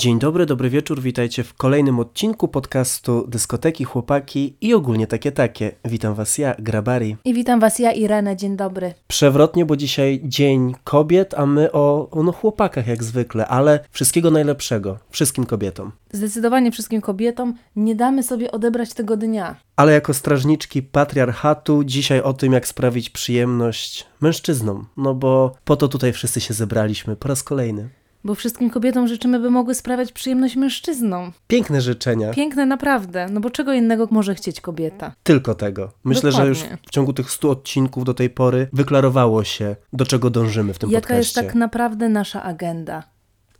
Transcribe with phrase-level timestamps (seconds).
[0.00, 5.72] Dzień dobry, dobry wieczór, witajcie w kolejnym odcinku podcastu Dyskoteki, Chłopaki i ogólnie takie takie.
[5.84, 7.16] Witam was ja, Grabari.
[7.24, 8.94] I witam was ja, Irene, dzień dobry.
[9.08, 14.98] Przewrotnie, bo dzisiaj Dzień Kobiet, a my o no, chłopakach jak zwykle, ale wszystkiego najlepszego
[15.10, 15.92] wszystkim kobietom.
[16.12, 19.56] Zdecydowanie wszystkim kobietom nie damy sobie odebrać tego dnia.
[19.76, 24.86] Ale jako strażniczki patriarchatu dzisiaj o tym, jak sprawić przyjemność mężczyznom.
[24.96, 27.99] No bo po to tutaj wszyscy się zebraliśmy po raz kolejny.
[28.24, 31.32] Bo wszystkim kobietom życzymy, by mogły sprawiać przyjemność mężczyznom.
[31.48, 32.30] Piękne życzenia.
[32.30, 35.12] Piękne naprawdę, no bo czego innego może chcieć kobieta?
[35.22, 35.92] Tylko tego.
[36.04, 36.78] Myślę, że już Dokładnie.
[36.86, 40.90] w ciągu tych 100 odcinków do tej pory wyklarowało się, do czego dążymy w tym
[40.90, 41.48] Jaka jest podcaście.
[41.48, 43.02] tak naprawdę nasza agenda?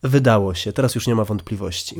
[0.02, 1.96] Wydało się, teraz już nie ma wątpliwości.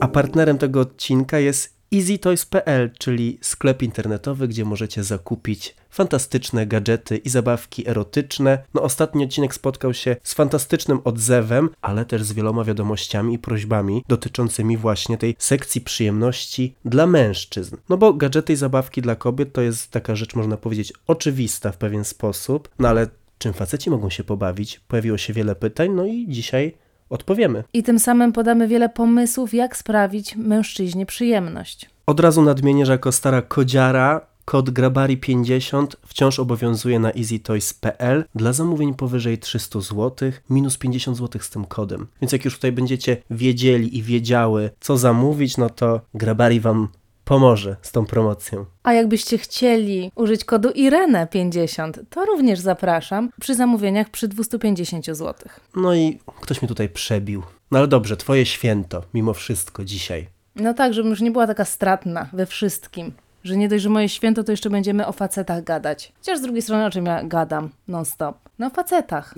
[0.00, 7.28] A partnerem tego odcinka jest EasyToys.pl, czyli sklep internetowy, gdzie możecie zakupić fantastyczne gadżety i
[7.28, 8.58] zabawki erotyczne.
[8.74, 14.04] No ostatni odcinek spotkał się z fantastycznym odzewem, ale też z wieloma wiadomościami i prośbami
[14.08, 17.76] dotyczącymi właśnie tej sekcji przyjemności dla mężczyzn.
[17.88, 21.76] No bo gadżety i zabawki dla kobiet to jest taka rzecz, można powiedzieć, oczywista w
[21.76, 24.80] pewien sposób, no ale czym faceci mogą się pobawić?
[24.88, 26.74] Pojawiło się wiele pytań, no i dzisiaj
[27.10, 27.64] odpowiemy.
[27.72, 31.90] I tym samym podamy wiele pomysłów, jak sprawić mężczyźnie przyjemność.
[32.06, 38.94] Od razu nadmienię, że jako stara kodziara kod Grabari50 wciąż obowiązuje na easytoys.pl dla zamówień
[38.94, 42.06] powyżej 300 zł, minus 50 zł z tym kodem.
[42.20, 46.88] Więc jak już tutaj będziecie wiedzieli i wiedziały, co zamówić, no to Grabari wam
[47.24, 48.64] pomoże z tą promocją.
[48.82, 55.34] A jakbyście chcieli użyć kodu IRENE50, to również zapraszam przy zamówieniach przy 250 zł.
[55.76, 57.42] No i ktoś mnie tutaj przebił.
[57.70, 60.28] No ale dobrze, twoje święto, mimo wszystko dzisiaj.
[60.56, 63.12] No tak, żebym już nie była taka stratna we wszystkim.
[63.44, 66.12] Że nie dość, że moje święto, to jeszcze będziemy o facetach gadać.
[66.18, 68.36] Chociaż z drugiej strony, o czym ja gadam non-stop?
[68.58, 69.34] No o facetach.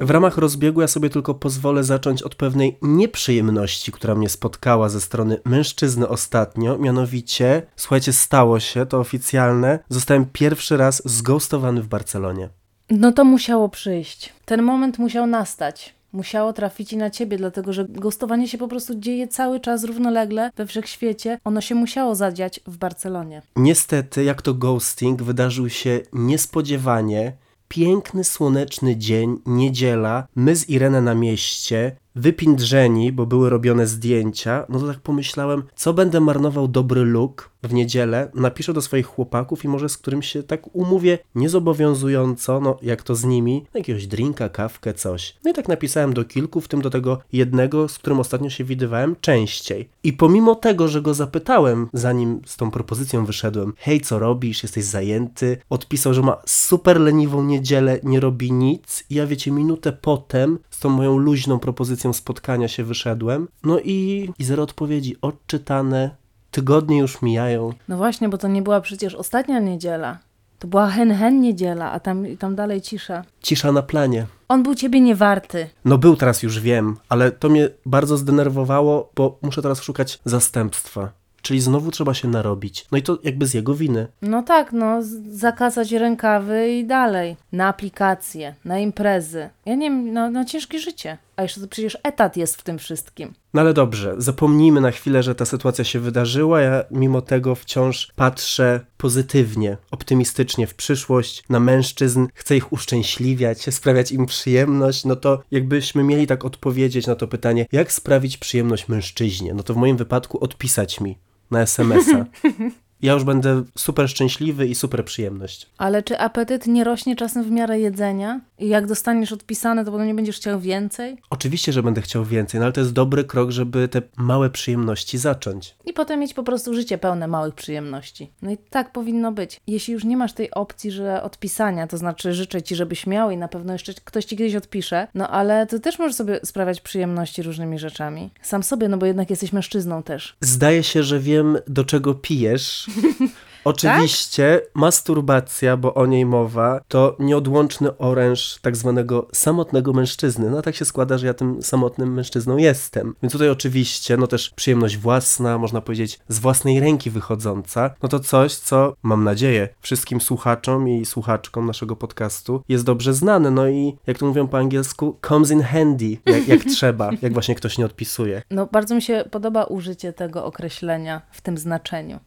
[0.00, 5.00] W ramach rozbiegu ja sobie tylko pozwolę zacząć od pewnej nieprzyjemności, która mnie spotkała ze
[5.00, 6.78] strony mężczyzny ostatnio.
[6.78, 12.48] Mianowicie, słuchajcie, stało się, to oficjalne, zostałem pierwszy raz zghostowany w Barcelonie.
[12.90, 14.32] No to musiało przyjść.
[14.44, 15.94] Ten moment musiał nastać.
[16.12, 20.50] Musiało trafić i na ciebie, dlatego że gostowanie się po prostu dzieje cały czas równolegle
[20.56, 21.38] we wszechświecie.
[21.44, 23.42] Ono się musiało zadziać w Barcelonie.
[23.56, 27.32] Niestety, jak to ghosting, wydarzył się niespodziewanie.
[27.74, 34.78] Piękny, słoneczny dzień, niedziela, my z Irenę na mieście, wypindrzeni, bo były robione zdjęcia, no
[34.78, 39.68] to tak pomyślałem, co będę marnował dobry look w niedzielę, napiszę do swoich chłopaków i
[39.68, 44.94] może z którym się tak umówię niezobowiązująco, no jak to z nimi, jakiegoś drinka, kawkę,
[44.94, 45.36] coś.
[45.44, 48.64] No i tak napisałem do kilku, w tym do tego jednego, z którym ostatnio się
[48.64, 49.88] widywałem częściej.
[50.02, 54.84] I pomimo tego, że go zapytałem, zanim z tą propozycją wyszedłem, hej, co robisz, jesteś
[54.84, 59.04] zajęty, odpisał, że ma super leniwą niedzielę, nie robi nic.
[59.10, 64.30] I ja wiecie, minutę potem z tą moją luźną propozycją spotkania się wyszedłem, no i,
[64.38, 66.16] i zero odpowiedzi, odczytane,
[66.54, 67.72] tygodnie już mijają.
[67.88, 70.18] No właśnie, bo to nie była przecież ostatnia niedziela.
[70.58, 73.24] To była hen-hen niedziela, a tam, tam dalej cisza.
[73.42, 74.26] Cisza na planie.
[74.48, 75.68] On był ciebie niewarty.
[75.84, 81.12] No był teraz już wiem, ale to mnie bardzo zdenerwowało, bo muszę teraz szukać zastępstwa.
[81.42, 82.86] Czyli znowu trzeba się narobić.
[82.92, 84.06] No i to jakby z jego winy.
[84.22, 84.98] No tak, no,
[85.30, 87.36] zakazać rękawy i dalej.
[87.52, 89.50] Na aplikacje, na imprezy.
[89.66, 91.18] Ja nie wiem, no, no ciężkie życie.
[91.36, 93.34] A jeszcze to przecież etat jest w tym wszystkim.
[93.54, 96.60] No ale dobrze, zapomnijmy na chwilę, że ta sytuacja się wydarzyła.
[96.60, 104.12] Ja mimo tego wciąż patrzę pozytywnie, optymistycznie w przyszłość, na mężczyzn, chcę ich uszczęśliwiać, sprawiać
[104.12, 105.04] im przyjemność.
[105.04, 109.74] No to jakbyśmy mieli tak odpowiedzieć na to pytanie, jak sprawić przyjemność mężczyźnie, no to
[109.74, 111.18] w moim wypadku odpisać mi
[111.50, 112.24] na SMS-a.
[113.04, 115.66] Ja już będę super szczęśliwy i super przyjemność.
[115.78, 118.40] Ale czy apetyt nie rośnie czasem w miarę jedzenia?
[118.58, 121.16] I jak dostaniesz odpisane, to potem nie będziesz chciał więcej?
[121.30, 125.18] Oczywiście, że będę chciał więcej, no ale to jest dobry krok, żeby te małe przyjemności
[125.18, 125.74] zacząć.
[125.84, 128.30] I potem mieć po prostu życie pełne małych przyjemności.
[128.42, 129.60] No i tak powinno być.
[129.66, 133.36] Jeśli już nie masz tej opcji, że odpisania, to znaczy życzę ci, żebyś miał i
[133.36, 137.42] na pewno jeszcze ktoś ci kiedyś odpisze, no ale ty też możesz sobie sprawiać przyjemności
[137.42, 138.30] różnymi rzeczami.
[138.42, 140.36] Sam sobie, no bo jednak jesteś mężczyzną też.
[140.40, 142.86] Zdaje się, że wiem, do czego pijesz.
[143.64, 150.50] Oczywiście masturbacja, bo o niej mowa, to nieodłączny oręż tak zwanego samotnego mężczyzny.
[150.50, 153.14] No tak się składa, że ja tym samotnym mężczyzną jestem.
[153.22, 158.20] Więc tutaj oczywiście, no też przyjemność własna, można powiedzieć z własnej ręki wychodząca, no to
[158.20, 163.50] coś, co mam nadzieję wszystkim słuchaczom i słuchaczkom naszego podcastu jest dobrze znane.
[163.50, 167.54] No i jak to mówią po angielsku, comes in handy, jak, jak trzeba, jak właśnie
[167.54, 168.42] ktoś nie odpisuje.
[168.50, 172.20] No bardzo mi się podoba użycie tego określenia w tym znaczeniu.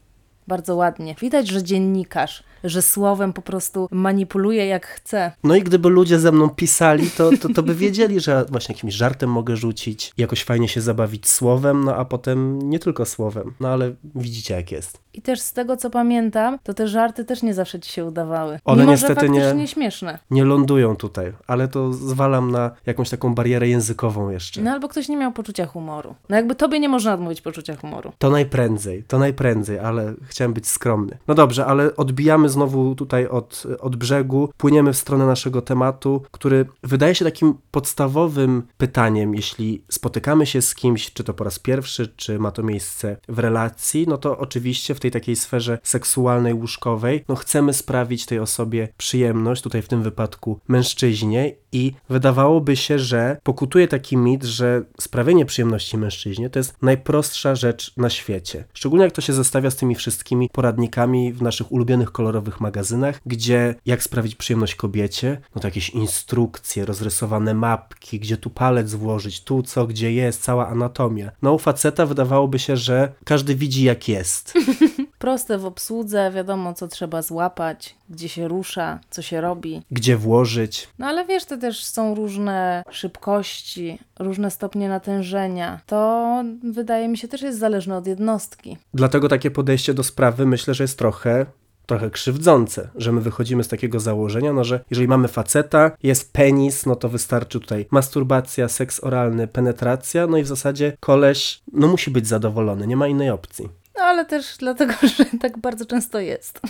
[0.48, 1.16] Bardzo ładnie.
[1.22, 5.32] Widać, że dziennikarz, że słowem po prostu manipuluje jak chce.
[5.44, 8.94] No i gdyby ludzie ze mną pisali, to, to, to by wiedzieli, że właśnie jakimś
[8.94, 13.54] żartem mogę rzucić, jakoś fajnie się zabawić słowem, no a potem nie tylko słowem.
[13.60, 15.00] No ale widzicie jak jest.
[15.14, 18.60] I też z tego, co pamiętam, to te żarty też nie zawsze ci się udawały.
[18.66, 20.20] One Mimo, niestety że nie- śmieszne.
[20.32, 24.62] Nie lądują tutaj, ale to zwalam na jakąś taką barierę językową jeszcze.
[24.62, 26.16] No albo ktoś nie miał poczucia humoru.
[26.30, 28.12] No jakby tobie nie można odmówić poczucia humoru.
[28.18, 31.18] To najprędzej, to najprędzej, ale chciałem być skromny.
[31.28, 36.66] No dobrze, ale odbijamy znowu tutaj od, od brzegu, płyniemy w stronę naszego tematu, który
[36.84, 42.07] wydaje się takim podstawowym pytaniem, jeśli spotykamy się z kimś, czy to po raz pierwszy,
[42.16, 47.24] czy ma to miejsce w relacji, no to oczywiście w tej takiej sferze seksualnej, łóżkowej,
[47.28, 53.38] no chcemy sprawić tej osobie przyjemność, tutaj w tym wypadku mężczyźnie i wydawałoby się, że
[53.44, 58.64] pokutuje taki mit, że sprawienie przyjemności mężczyźnie to jest najprostsza rzecz na świecie.
[58.74, 63.75] Szczególnie jak to się zestawia z tymi wszystkimi poradnikami w naszych ulubionych kolorowych magazynach, gdzie
[63.86, 69.63] jak sprawić przyjemność kobiecie, no to jakieś instrukcje, rozrysowane mapki, gdzie tu palec włożyć, tu
[69.63, 71.31] co, gdzie jest, cała anatomia.
[71.42, 74.54] No u faceta wydawałoby się, że każdy widzi jak jest.
[75.19, 79.81] Proste w obsłudze, wiadomo co trzeba złapać, gdzie się rusza, co się robi.
[79.92, 80.90] Gdzie włożyć.
[81.00, 85.80] No ale wiesz, to też są różne szybkości, różne stopnie natężenia.
[85.86, 88.78] To wydaje mi się też jest zależne od jednostki.
[88.94, 91.46] Dlatego takie podejście do sprawy myślę, że jest trochę
[91.88, 96.86] trochę krzywdzące, że my wychodzimy z takiego założenia, no że jeżeli mamy faceta, jest penis,
[96.86, 102.12] no to wystarczy tutaj masturbacja, seks oralny, penetracja, no i w zasadzie koleś, no musi
[102.12, 103.70] być zadowolony, nie ma innej opcji.
[104.18, 106.62] Ale też dlatego, że tak bardzo często jest.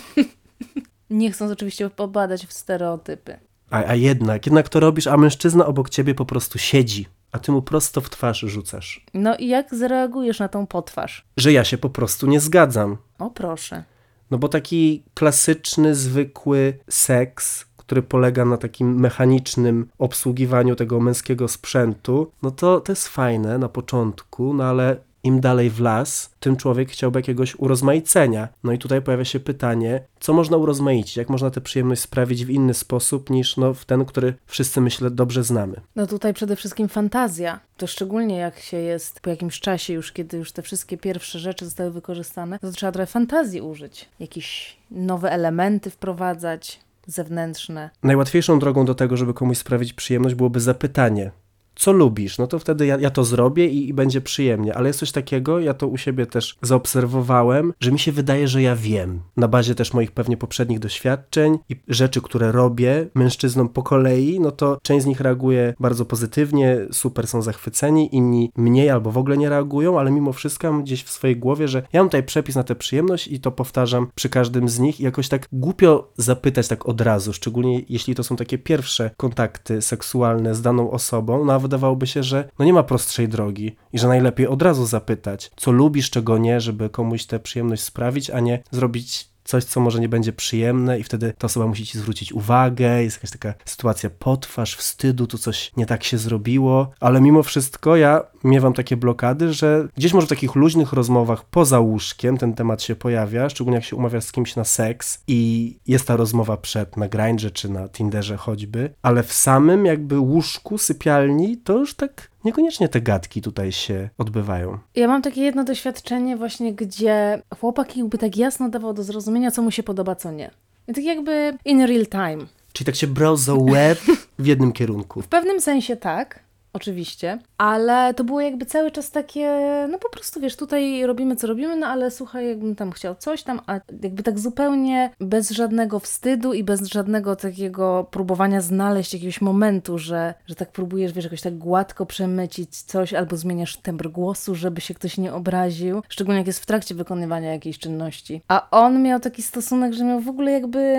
[1.10, 3.38] Nie chcąc oczywiście pobadać w stereotypy.
[3.70, 7.52] A, a jednak, jednak to robisz, a mężczyzna obok ciebie po prostu siedzi, a ty
[7.52, 9.06] mu prosto w twarz rzucasz.
[9.14, 11.26] No i jak zareagujesz na tą potwarz?
[11.36, 12.96] Że ja się po prostu nie zgadzam.
[13.18, 13.84] O proszę.
[14.30, 22.32] No bo taki klasyczny, zwykły seks, który polega na takim mechanicznym obsługiwaniu tego męskiego sprzętu,
[22.42, 26.90] no to to jest fajne na początku, no ale im dalej w las, tym człowiek
[26.90, 28.48] chciałby jakiegoś urozmaicenia.
[28.64, 32.50] No i tutaj pojawia się pytanie, co można urozmaicić, jak można tę przyjemność sprawić w
[32.50, 35.80] inny sposób niż no, w ten, który wszyscy myślę dobrze znamy.
[35.96, 37.60] No tutaj przede wszystkim fantazja.
[37.76, 41.64] To szczególnie jak się jest po jakimś czasie już, kiedy już te wszystkie pierwsze rzeczy
[41.64, 44.08] zostały wykorzystane, to trzeba trochę fantazji użyć.
[44.20, 47.90] Jakieś nowe elementy wprowadzać, zewnętrzne.
[48.02, 51.30] Najłatwiejszą drogą do tego, żeby komuś sprawić przyjemność, byłoby zapytanie.
[51.78, 52.38] Co lubisz?
[52.38, 54.74] No to wtedy ja, ja to zrobię i, i będzie przyjemnie.
[54.74, 58.62] Ale jest coś takiego, ja to u siebie też zaobserwowałem, że mi się wydaje, że
[58.62, 59.20] ja wiem.
[59.36, 64.50] Na bazie też moich pewnie poprzednich doświadczeń i rzeczy, które robię mężczyznom po kolei, no
[64.50, 69.36] to część z nich reaguje bardzo pozytywnie, super są zachwyceni, inni mniej albo w ogóle
[69.36, 72.56] nie reagują, ale mimo wszystko mam gdzieś w swojej głowie, że ja mam tutaj przepis
[72.56, 76.68] na tę przyjemność i to powtarzam przy każdym z nich i jakoś tak głupio zapytać
[76.68, 81.67] tak od razu, szczególnie jeśli to są takie pierwsze kontakty seksualne z daną osobą, a
[81.68, 85.70] wydawałoby się, że no nie ma prostszej drogi i że najlepiej od razu zapytać, co
[85.70, 90.08] lubisz, czego nie, żeby komuś tę przyjemność sprawić, a nie zrobić coś, co może nie
[90.08, 94.76] będzie przyjemne i wtedy ta osoba musi ci zwrócić uwagę, jest jakaś taka sytuacja potwarz,
[94.76, 99.88] wstydu, tu coś nie tak się zrobiło, ale mimo wszystko ja miewam takie blokady, że
[99.96, 103.96] gdzieś może w takich luźnych rozmowach poza łóżkiem ten temat się pojawia, szczególnie jak się
[103.96, 108.36] umawiasz z kimś na seks i jest ta rozmowa przed na Grindrze czy na Tinderze
[108.36, 114.08] choćby, ale w samym jakby łóżku, sypialni to już tak niekoniecznie te gadki tutaj się
[114.18, 114.78] odbywają.
[114.94, 119.62] Ja mam takie jedno doświadczenie właśnie, gdzie chłopak jakby tak jasno dawał do zrozumienia, co
[119.62, 120.50] mu się podoba, co nie.
[120.88, 122.46] I tak jakby in real time.
[122.72, 123.98] Czyli tak się brał za łeb
[124.38, 125.22] w jednym kierunku.
[125.22, 126.40] W pewnym sensie tak,
[126.72, 129.50] oczywiście, ale to było jakby cały czas takie,
[129.90, 133.42] no po prostu wiesz, tutaj robimy co robimy, no ale słuchaj, jakbym tam chciał coś
[133.42, 139.40] tam, a jakby tak zupełnie bez żadnego wstydu i bez żadnego takiego próbowania znaleźć jakiegoś
[139.40, 144.54] momentu, że, że tak próbujesz, wiesz, jakoś tak gładko przemycić coś albo zmieniasz tembr głosu,
[144.54, 148.42] żeby się ktoś nie obraził, szczególnie jak jest w trakcie wykonywania jakiejś czynności.
[148.48, 150.94] A on miał taki stosunek, że miał w ogóle jakby,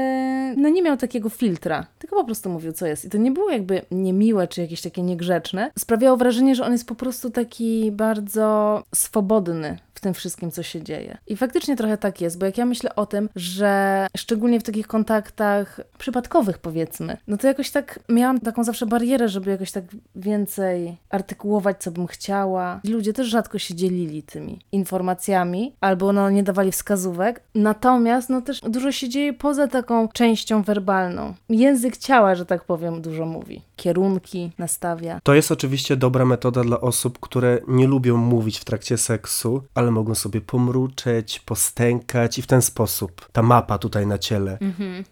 [0.57, 3.05] no nie miał takiego filtra, tylko po prostu mówił, co jest.
[3.05, 5.58] I to nie było jakby niemiłe czy jakieś takie niegrzeczne.
[5.79, 10.83] Sprawiało wrażenie, że on jest po prostu taki bardzo swobodny w tym wszystkim, co się
[10.83, 11.17] dzieje.
[11.27, 14.87] I faktycznie trochę tak jest, bo jak ja myślę o tym, że szczególnie w takich
[14.87, 19.83] kontaktach przypadkowych, powiedzmy, no to jakoś tak miałam taką zawsze barierę, żeby jakoś tak
[20.15, 22.79] więcej artykułować, co bym chciała.
[22.83, 27.41] Ludzie też rzadko się dzielili tymi informacjami, albo no nie dawali wskazówek.
[27.55, 31.33] Natomiast no też dużo się dzieje poza taką częścią werbalną.
[31.49, 33.61] Język ciała, że tak powiem, dużo mówi.
[33.79, 35.19] Kierunki nastawia.
[35.23, 39.91] To jest oczywiście dobra metoda dla osób, które nie lubią mówić w trakcie seksu, ale
[39.91, 44.57] mogą sobie pomruczeć, postękać i w ten sposób ta mapa tutaj na ciele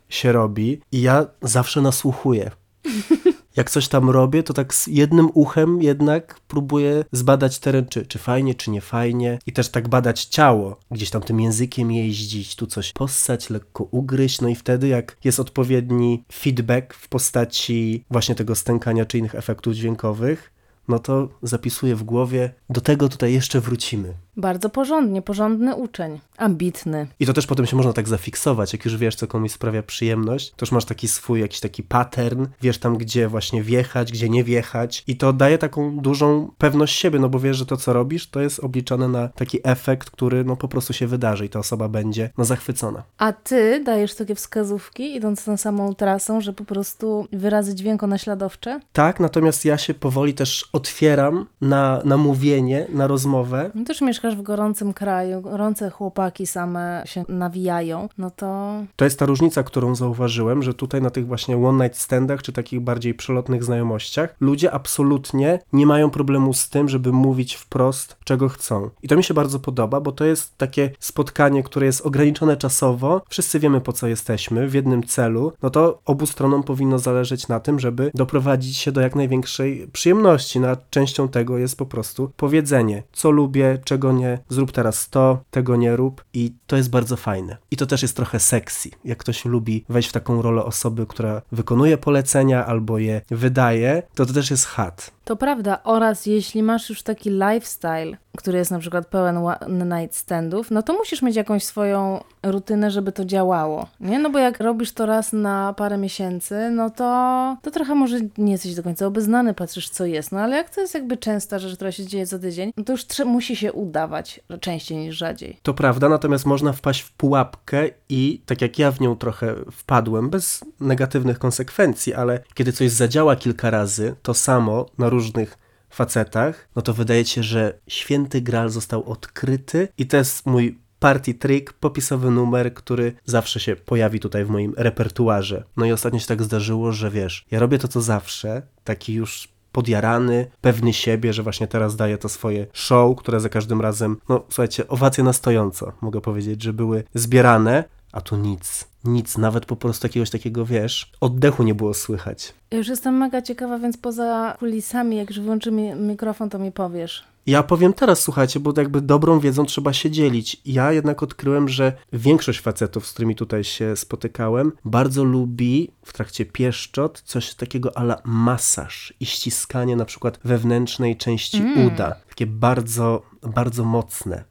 [0.10, 0.82] się robi.
[0.92, 2.52] I ja zawsze nasłuchuję.
[3.58, 8.20] Jak coś tam robię, to tak z jednym uchem jednak próbuję zbadać teren, czy, czy
[8.20, 9.40] fajnie, czy nie fajnie.
[9.46, 14.42] I też tak badać ciało, gdzieś tam tym językiem jeździć, tu coś possać, lekko ugryźć.
[14.42, 19.74] No i wtedy, jak jest odpowiedni feedback w postaci właśnie tego stękania czy innych efektów
[19.74, 20.52] dźwiękowych,
[20.88, 22.54] no to zapisuję w głowie.
[22.70, 24.14] Do tego tutaj jeszcze wrócimy.
[24.38, 26.20] Bardzo porządnie, porządny uczeń.
[26.38, 27.08] Ambitny.
[27.20, 30.52] I to też potem się można tak zafiksować, jak już wiesz, co komuś sprawia przyjemność,
[30.52, 34.44] to już masz taki swój jakiś taki pattern, wiesz tam, gdzie właśnie wjechać, gdzie nie
[34.44, 38.30] wjechać i to daje taką dużą pewność siebie, no bo wiesz, że to, co robisz,
[38.30, 41.90] to jest obliczane na taki efekt, który no po prostu się wydarzy i ta osoba
[41.90, 43.04] będzie no zachwycona.
[43.18, 48.80] A ty dajesz takie wskazówki, idąc tą samą trasą, że po prostu wyrazy dźwiękonaśladowcze?
[48.94, 54.27] Tak, natomiast ja się powoli też otwieram na, na mówienie, na rozmowę, No też mieszkasz
[54.36, 59.96] w gorącym kraju, gorące chłopaki same się nawijają, no to To jest ta różnica, którą
[59.96, 64.72] zauważyłem, że tutaj na tych właśnie one night standach, czy takich bardziej przelotnych znajomościach, ludzie
[64.72, 68.90] absolutnie nie mają problemu z tym, żeby mówić wprost, czego chcą.
[69.04, 73.22] I to mi się bardzo podoba, bo to jest takie spotkanie, które jest ograniczone czasowo,
[73.30, 77.60] wszyscy wiemy po co jesteśmy, w jednym celu, no to obu stronom powinno zależeć na
[77.60, 80.60] tym, żeby doprowadzić się do jak największej przyjemności.
[80.60, 84.12] No, a częścią tego jest po prostu powiedzenie, co lubię, czego
[84.50, 87.58] zrób teraz to, tego nie rób i to jest bardzo fajne.
[87.72, 88.90] I to też jest trochę sexy.
[89.06, 94.26] Jak ktoś lubi wejść w taką rolę osoby, która wykonuje polecenia albo je wydaje, to
[94.26, 95.17] to też jest hat.
[95.28, 100.18] To prawda, oraz jeśli masz już taki lifestyle, który jest na przykład pełen one night
[100.18, 104.20] standów, no to musisz mieć jakąś swoją rutynę, żeby to działało, nie?
[104.20, 108.52] No bo jak robisz to raz na parę miesięcy, no to, to trochę może nie
[108.52, 111.76] jesteś do końca obeznany, patrzysz co jest, no ale jak to jest jakby częsta rzecz,
[111.76, 115.60] która się dzieje co tydzień, no to już musi się udawać częściej niż rzadziej.
[115.64, 120.30] To prawda, natomiast można wpaść w pułapkę i tak jak ja w nią trochę wpadłem,
[120.30, 125.58] bez negatywnych konsekwencji, ale kiedy coś zadziała kilka razy, to samo na różnych
[125.90, 131.34] facetach, no to wydaje się, że święty graal został odkryty i to jest mój party
[131.34, 135.64] trick, popisowy numer, który zawsze się pojawi tutaj w moim repertuarze.
[135.78, 139.48] No i ostatnio się tak zdarzyło, że wiesz, ja robię to co zawsze, taki już
[139.72, 144.46] podjarany, pewny siebie, że właśnie teraz daje to swoje show, które za każdym razem, no
[144.50, 148.86] słuchajcie, owacje na stojąco, mogę powiedzieć, że były zbierane, a tu nic.
[149.04, 152.54] Nic, nawet po prostu jakiegoś takiego, wiesz, oddechu nie było słychać.
[152.72, 156.72] Ja już jestem mega ciekawa, więc poza kulisami, jak już wyłączy mi mikrofon, to mi
[156.72, 157.24] powiesz.
[157.48, 160.62] Ja powiem teraz, słuchajcie, bo jakby dobrą wiedzą trzeba się dzielić.
[160.66, 166.46] Ja jednak odkryłem, że większość facetów, z którymi tutaj się spotykałem, bardzo lubi w trakcie
[166.46, 172.16] pieszczot coś takiego ala masaż i ściskanie na przykład wewnętrznej części uda.
[172.30, 174.44] Takie bardzo, bardzo mocne.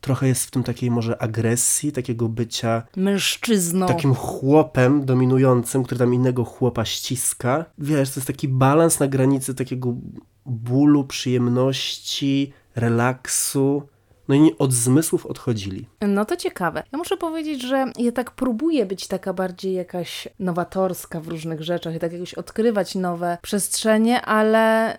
[0.00, 3.86] Trochę jest w tym takiej może agresji, takiego bycia Mężczyzną.
[3.86, 7.64] takim chłopem dominującym, który tam innego chłopa ściska.
[7.78, 9.94] Wiesz, to jest taki balans na granicy takiego
[10.46, 13.82] bólu, przyjemności, relaksu.
[14.28, 15.86] No i od zmysłów odchodzili.
[16.00, 16.82] No to ciekawe.
[16.92, 21.94] Ja muszę powiedzieć, że ja tak próbuję być taka bardziej jakaś nowatorska w różnych rzeczach
[21.94, 24.98] i tak jakoś odkrywać nowe przestrzenie, ale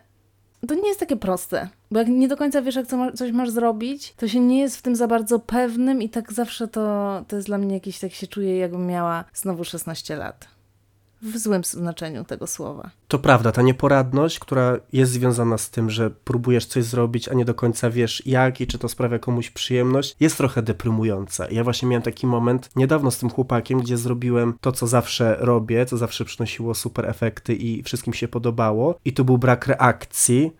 [0.67, 1.69] to nie jest takie proste.
[1.91, 4.81] Bo jak nie do końca wiesz, jak coś masz zrobić, to się nie jest w
[4.81, 8.27] tym za bardzo pewnym i tak zawsze to, to jest dla mnie jakieś, tak się
[8.27, 10.56] czuję, jakbym miała znowu 16 lat.
[11.21, 12.89] W złym znaczeniu tego słowa.
[13.07, 17.45] To prawda, ta nieporadność, która jest związana z tym, że próbujesz coś zrobić, a nie
[17.45, 21.47] do końca wiesz jak i czy to sprawia komuś przyjemność, jest trochę deprymująca.
[21.51, 25.85] Ja właśnie miałem taki moment niedawno z tym chłopakiem, gdzie zrobiłem to, co zawsze robię,
[25.85, 30.51] co zawsze przynosiło super efekty i wszystkim się podobało i tu był brak reakcji.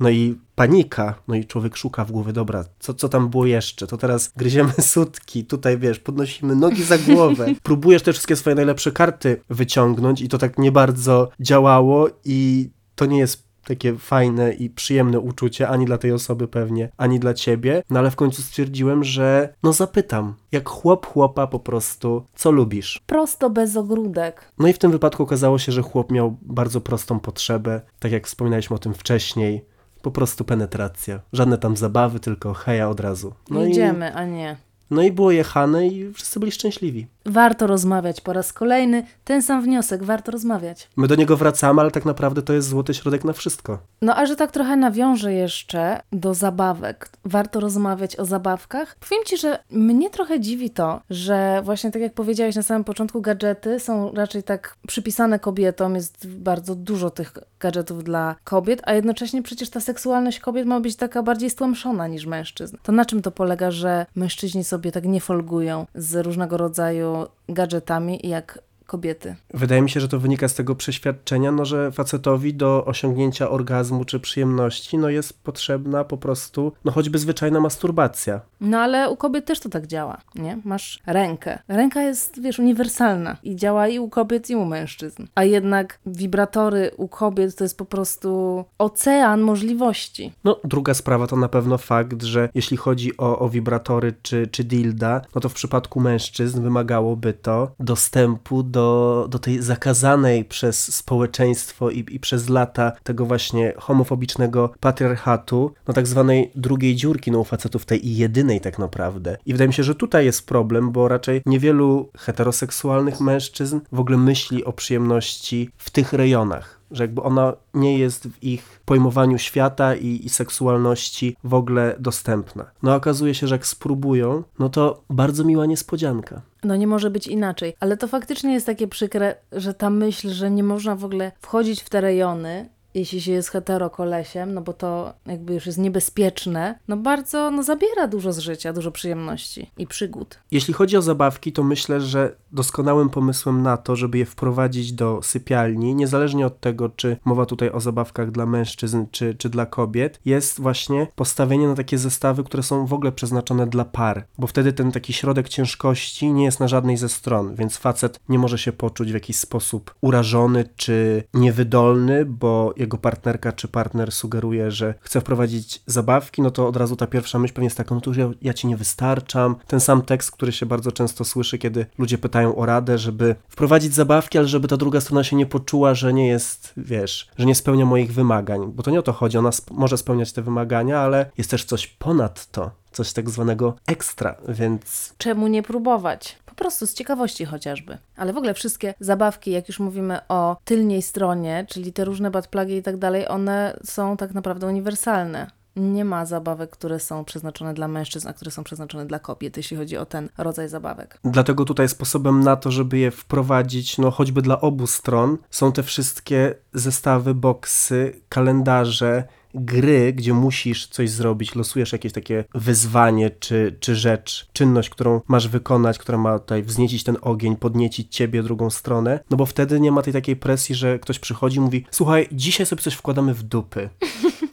[0.00, 3.86] No i panika, no i człowiek szuka w głowie, dobra, co, co tam było jeszcze?
[3.86, 7.46] To teraz gryziemy sutki, tutaj wiesz, podnosimy nogi za głowę.
[7.62, 13.06] Próbujesz te wszystkie swoje najlepsze karty wyciągnąć i to tak nie bardzo działało i to
[13.06, 17.82] nie jest takie fajne i przyjemne uczucie, ani dla tej osoby pewnie, ani dla ciebie,
[17.90, 23.02] no ale w końcu stwierdziłem, że no zapytam, jak chłop chłopa po prostu, co lubisz?
[23.06, 24.52] Prosto bez ogródek.
[24.58, 28.26] No i w tym wypadku okazało się, że chłop miał bardzo prostą potrzebę, tak jak
[28.26, 29.64] wspominaliśmy o tym wcześniej,
[30.04, 31.20] po prostu penetracja.
[31.32, 33.34] Żadne tam zabawy, tylko heja od razu.
[33.50, 34.56] No i, Idziemy, a nie.
[34.94, 37.06] No i było jechane i wszyscy byli szczęśliwi.
[37.26, 39.06] Warto rozmawiać po raz kolejny.
[39.24, 40.88] Ten sam wniosek, warto rozmawiać.
[40.96, 43.78] My do niego wracamy, ale tak naprawdę to jest złoty środek na wszystko.
[44.02, 47.10] No a że tak trochę nawiążę jeszcze do zabawek.
[47.24, 48.96] Warto rozmawiać o zabawkach.
[49.08, 53.20] Powiem Ci, że mnie trochę dziwi to, że właśnie tak jak powiedziałeś na samym początku,
[53.20, 55.94] gadżety są raczej tak przypisane kobietom.
[55.94, 60.96] Jest bardzo dużo tych gadżetów dla kobiet, a jednocześnie przecież ta seksualność kobiet ma być
[60.96, 62.76] taka bardziej stłamszona niż mężczyzn.
[62.82, 68.20] To na czym to polega, że mężczyźni sobie tak nie folgują z różnego rodzaju gadżetami
[68.22, 69.36] jak kobiety.
[69.54, 74.04] Wydaje mi się, że to wynika z tego przeświadczenia, no, że facetowi do osiągnięcia orgazmu
[74.04, 78.40] czy przyjemności no, jest potrzebna po prostu, no choćby zwyczajna masturbacja.
[78.60, 80.58] No ale u kobiet też to tak działa, nie?
[80.64, 81.58] Masz rękę.
[81.68, 85.26] Ręka jest, wiesz, uniwersalna i działa i u kobiet, i u mężczyzn.
[85.34, 90.32] A jednak wibratory u kobiet to jest po prostu ocean możliwości.
[90.44, 94.64] No, druga sprawa to na pewno fakt, że jeśli chodzi o, o wibratory czy, czy
[94.64, 101.90] dilda, no to w przypadku mężczyzn wymagałoby to dostępu do, do tej zakazanej przez społeczeństwo
[101.90, 107.44] i, i przez lata tego właśnie homofobicznego patriarchatu, no tak zwanej drugiej dziurki no u
[107.44, 109.36] facetów, tej jedynej tak naprawdę.
[109.46, 114.18] I wydaje mi się, że tutaj jest problem, bo raczej niewielu heteroseksualnych mężczyzn w ogóle
[114.18, 119.94] myśli o przyjemności w tych rejonach że jakby ona nie jest w ich pojmowaniu świata
[119.94, 122.70] i, i, seksualności w ogóle dostępna.
[122.82, 126.42] No okazuje się, że jak spróbują, no to bardzo miła niespodzianka.
[126.64, 130.50] No nie może być inaczej, ale to faktycznie jest takie przykre, że ta myśl, że
[130.50, 135.14] nie można w ogóle wchodzić w te rejony, jeśli się jest heterokolesiem, no bo to
[135.26, 140.38] jakby już jest niebezpieczne, no bardzo no zabiera dużo z życia, dużo przyjemności i przygód.
[140.50, 145.20] Jeśli chodzi o zabawki, to myślę, że doskonałym pomysłem na to, żeby je wprowadzić do
[145.22, 150.20] sypialni, niezależnie od tego, czy mowa tutaj o zabawkach dla mężczyzn, czy, czy dla kobiet,
[150.24, 154.72] jest właśnie postawienie na takie zestawy, które są w ogóle przeznaczone dla par, bo wtedy
[154.72, 158.72] ten taki środek ciężkości nie jest na żadnej ze stron, więc facet nie może się
[158.72, 165.20] poczuć w jakiś sposób urażony czy niewydolny, bo jego partnerka czy partner sugeruje, że chce
[165.20, 168.30] wprowadzić zabawki, no to od razu ta pierwsza myśl pewnie jest taka, no to ja,
[168.42, 169.56] ja ci nie wystarczam.
[169.66, 173.94] Ten sam tekst, który się bardzo często słyszy, kiedy ludzie pytają o radę, żeby wprowadzić
[173.94, 177.54] zabawki, ale żeby ta druga strona się nie poczuła, że nie jest, wiesz, że nie
[177.54, 181.00] spełnia moich wymagań, bo to nie o to chodzi, ona sp może spełniać te wymagania,
[181.00, 185.14] ale jest też coś ponad to coś tak zwanego ekstra, więc.
[185.18, 186.38] Czemu nie próbować?
[186.46, 187.98] Po prostu z ciekawości chociażby.
[188.16, 192.74] Ale w ogóle wszystkie zabawki, jak już mówimy o tylniej stronie, czyli te różne buttplugi
[192.74, 195.50] i tak dalej, one są tak naprawdę uniwersalne.
[195.76, 199.76] Nie ma zabawek, które są przeznaczone dla mężczyzn, a które są przeznaczone dla kobiet, jeśli
[199.76, 201.18] chodzi o ten rodzaj zabawek.
[201.24, 205.82] Dlatego tutaj sposobem na to, żeby je wprowadzić, no choćby dla obu stron, są te
[205.82, 213.96] wszystkie zestawy, boksy, kalendarze, gry, gdzie musisz coś zrobić, losujesz jakieś takie wyzwanie czy, czy
[213.96, 219.20] rzecz, czynność, którą masz wykonać, która ma tutaj wzniecić ten ogień, podniecić ciebie drugą stronę,
[219.30, 222.66] no bo wtedy nie ma tej takiej presji, że ktoś przychodzi i mówi, słuchaj, dzisiaj
[222.66, 223.90] sobie coś wkładamy w dupy.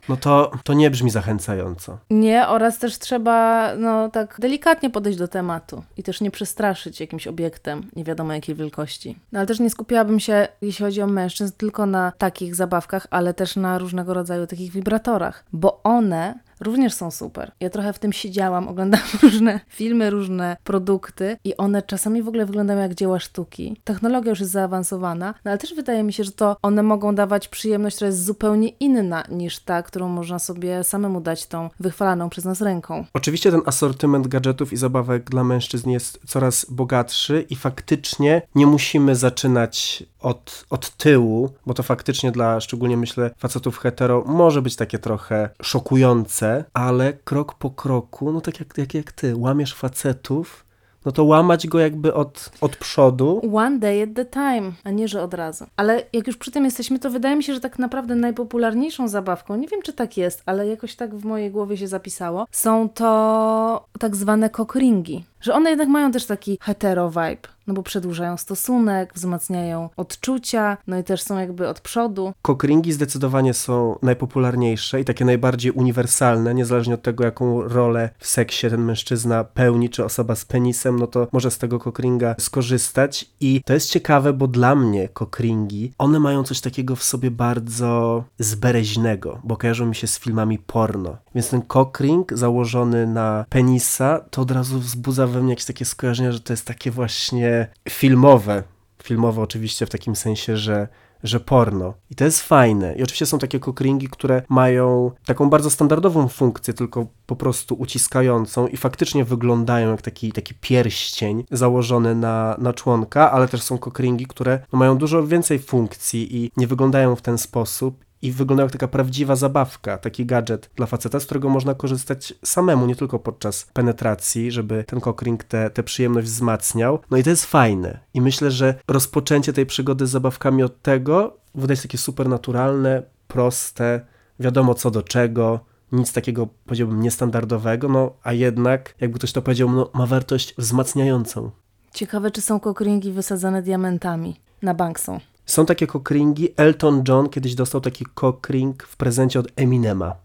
[0.10, 1.98] No to, to nie brzmi zachęcająco.
[2.10, 7.28] Nie, oraz też trzeba no tak delikatnie podejść do tematu i też nie przestraszyć jakimś
[7.28, 9.20] obiektem nie wiadomo jakiej wielkości.
[9.32, 13.34] No ale też nie skupiałabym się, jeśli chodzi o mężczyzn, tylko na takich zabawkach, ale
[13.34, 17.52] też na różnego rodzaju takich wibratorach, bo one również są super.
[17.60, 22.46] Ja trochę w tym siedziałam, oglądałam różne filmy, różne produkty i one czasami w ogóle
[22.46, 23.82] wyglądają jak dzieła sztuki.
[23.84, 27.48] Technologia już jest zaawansowana, no ale też wydaje mi się, że to one mogą dawać
[27.48, 32.46] przyjemność, która jest zupełnie inna niż ta, którą można sobie samemu dać tą wychwalaną przez
[32.46, 33.06] nas ręką.
[33.14, 39.16] Oczywiście ten asortyment gadżetów i zabawek dla mężczyzn jest coraz bogatszy i faktycznie nie musimy
[39.16, 45.00] zaczynać od, od tyłu, bo to faktycznie dla, szczególnie myślę, facetów hetero może być takie
[45.00, 50.66] trochę szokujące, ale krok po kroku, no tak jak, jak, jak ty, łamiesz facetów,
[51.06, 53.42] no to łamać go jakby od, od przodu.
[53.54, 55.66] One day at the time, a nie, że od razu.
[55.76, 59.56] Ale jak już przy tym jesteśmy, to wydaje mi się, że tak naprawdę najpopularniejszą zabawką,
[59.56, 63.86] nie wiem czy tak jest, ale jakoś tak w mojej głowie się zapisało, są to
[64.00, 65.24] tak zwane cockringi.
[65.42, 70.98] Że one jednak mają też taki hetero vibe no bo przedłużają stosunek, wzmacniają odczucia, no
[70.98, 72.34] i też są jakby od przodu.
[72.42, 78.70] Kokringi zdecydowanie są najpopularniejsze i takie najbardziej uniwersalne, niezależnie od tego, jaką rolę w seksie
[78.70, 83.62] ten mężczyzna pełni, czy osoba z penisem, no to może z tego kokringa skorzystać i
[83.66, 89.40] to jest ciekawe, bo dla mnie kokringi, one mają coś takiego w sobie bardzo zbereźnego,
[89.44, 91.18] bo kojarzą mi się z filmami porno.
[91.36, 96.32] Więc ten kokring założony na penisa, to od razu wzbudza we mnie jakieś takie skojarzenia,
[96.32, 98.64] że to jest takie właśnie filmowe.
[99.04, 100.88] Filmowe oczywiście w takim sensie, że
[101.24, 101.94] że porno.
[102.10, 102.96] I to jest fajne.
[102.96, 108.68] I oczywiście są takie kokringi, które mają taką bardzo standardową funkcję, tylko po prostu uciskającą
[108.68, 114.26] i faktycznie wyglądają jak taki, taki pierścień założony na, na członka, ale też są kokringi,
[114.26, 118.88] które mają dużo więcej funkcji i nie wyglądają w ten sposób i wyglądają jak taka
[118.88, 124.52] prawdziwa zabawka, taki gadżet dla faceta, z którego można korzystać samemu, nie tylko podczas penetracji,
[124.52, 127.00] żeby ten cockring tę te, te przyjemność wzmacniał.
[127.12, 128.00] No i to jest fajne.
[128.14, 133.04] I myślę, że rozpoczęcie tej przygody z zabawkami od tego wydaje się takie super naturalne,
[133.28, 134.06] proste,
[134.40, 135.60] wiadomo co do czego,
[135.92, 141.52] nic takiego, powiedziałbym, niestandardowego, no a jednak, jakby ktoś to powiedział, no, ma wartość wzmacniającą.
[141.94, 144.36] Ciekawe, czy są kokringi wysadzane diamentami.
[144.62, 145.20] Na bank są.
[145.52, 146.50] Są takie kokringi.
[146.58, 150.16] Elton John kiedyś dostał taki kokring w prezencie od Eminema.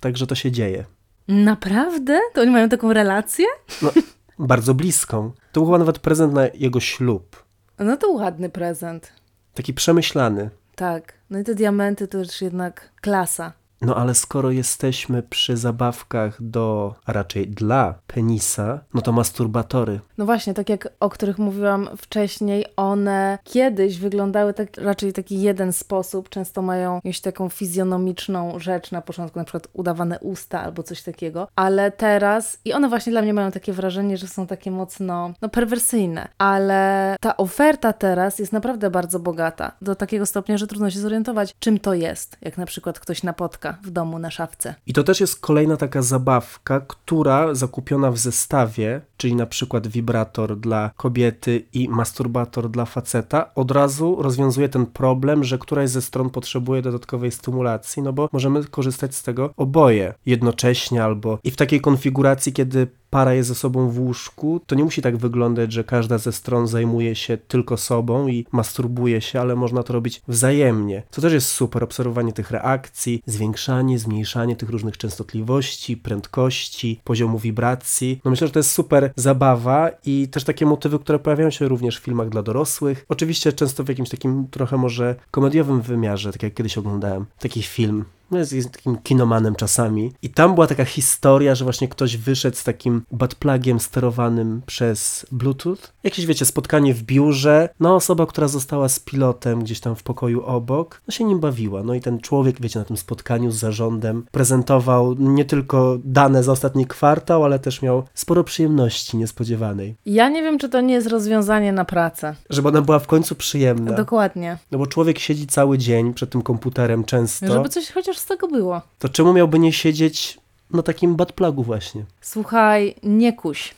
[0.00, 0.84] Także to się dzieje.
[1.28, 2.20] Naprawdę?
[2.34, 3.46] To oni mają taką relację?
[3.82, 3.90] No,
[4.38, 5.32] bardzo bliską.
[5.52, 7.44] To był chyba nawet prezent na jego ślub.
[7.78, 9.12] No to ładny prezent.
[9.54, 10.50] Taki przemyślany.
[10.74, 11.12] Tak.
[11.30, 13.52] No i te diamenty to już jednak klasa.
[13.80, 20.00] No ale skoro jesteśmy przy zabawkach do, a raczej dla penisa, no to masturbatory.
[20.18, 25.72] No właśnie, tak jak o których mówiłam wcześniej, one kiedyś wyglądały tak raczej taki jeden
[25.72, 26.28] sposób.
[26.28, 31.48] Często mają jakąś taką fizjonomiczną rzecz na początku, na przykład udawane usta albo coś takiego,
[31.56, 35.48] ale teraz i one właśnie dla mnie mają takie wrażenie, że są takie mocno no,
[35.48, 39.72] perwersyjne, ale ta oferta teraz jest naprawdę bardzo bogata.
[39.82, 43.67] Do takiego stopnia, że trudno się zorientować, czym to jest, jak na przykład ktoś napotka
[43.82, 44.74] w domu na szafce.
[44.86, 50.56] I to też jest kolejna taka zabawka, która zakupiona w zestawie, czyli na przykład wibrator
[50.56, 56.30] dla kobiety i masturbator dla faceta, od razu rozwiązuje ten problem, że któraś ze stron
[56.30, 61.80] potrzebuje dodatkowej stymulacji, no bo możemy korzystać z tego oboje jednocześnie albo i w takiej
[61.80, 66.18] konfiguracji, kiedy para jest ze sobą w łóżku, to nie musi tak wyglądać, że każda
[66.18, 71.02] ze stron zajmuje się tylko sobą i masturbuje się, ale można to robić wzajemnie.
[71.10, 78.20] To też jest super, obserwowanie tych reakcji, zwiększanie, zmniejszanie tych różnych częstotliwości, prędkości, poziomu wibracji.
[78.24, 82.00] No myślę, że to jest super zabawa i też takie motywy, które pojawiają się również
[82.00, 83.04] w filmach dla dorosłych.
[83.08, 88.04] Oczywiście często w jakimś takim trochę może komediowym wymiarze, tak jak kiedyś oglądałem taki film
[88.30, 90.12] no jest, takim kinomanem czasami.
[90.22, 95.76] I tam była taka historia, że właśnie ktoś wyszedł z takim buttplugiem sterowanym przez Bluetooth.
[96.04, 97.68] Jakieś, wiecie, spotkanie w biurze.
[97.80, 101.82] No, osoba, która została z pilotem gdzieś tam w pokoju obok, no się nim bawiła.
[101.82, 106.52] No i ten człowiek, wiecie, na tym spotkaniu z zarządem prezentował nie tylko dane za
[106.52, 109.96] ostatni kwartał, ale też miał sporo przyjemności niespodziewanej.
[110.06, 112.34] Ja nie wiem, czy to nie jest rozwiązanie na pracę.
[112.50, 113.92] Żeby ona była w końcu przyjemna.
[113.92, 114.58] Dokładnie.
[114.70, 117.52] No bo człowiek siedzi cały dzień przed tym komputerem często.
[117.52, 118.82] Żeby coś chociaż z tego było.
[118.98, 120.38] To czemu miałby nie siedzieć
[120.70, 122.04] na takim buttplugu właśnie?
[122.20, 123.74] Słuchaj, nie kuś.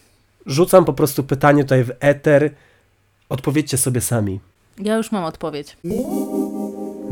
[0.46, 2.54] Rzucam po prostu pytanie tutaj w eter.
[3.28, 4.40] Odpowiedzcie sobie sami.
[4.78, 5.76] Ja już mam odpowiedź.